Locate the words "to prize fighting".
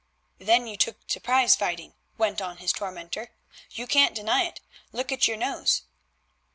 1.09-1.93